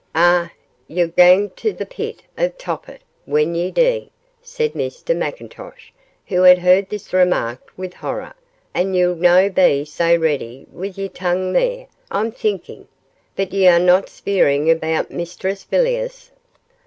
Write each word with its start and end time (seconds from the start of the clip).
'Ah, 0.15 0.51
ye'll 0.87 1.09
gang 1.09 1.51
tae 1.51 1.69
the 1.71 1.85
pit 1.85 2.23
o' 2.35 2.47
Tophet 2.47 3.03
when 3.25 3.53
ye 3.53 3.69
dee,' 3.69 4.09
said 4.41 4.73
Mr 4.73 5.15
McIntosh, 5.15 5.91
who 6.25 6.41
had 6.41 6.57
heard 6.57 6.89
this 6.89 7.13
remark 7.13 7.71
with 7.77 7.93
horror; 7.93 8.33
'an' 8.73 8.95
ye'll 8.95 9.13
no 9.13 9.47
be 9.47 9.85
sae 9.85 10.17
ready 10.17 10.65
wi' 10.71 10.87
your 10.87 11.07
tongue 11.07 11.53
there, 11.53 11.85
I'm 12.09 12.31
thinkin'; 12.31 12.87
but 13.35 13.53
ye 13.53 13.67
are 13.67 13.77
not 13.77 14.09
speerin 14.09 14.67
aboot 14.71 15.11
Mistress 15.11 15.65
Villiers. 15.65 16.31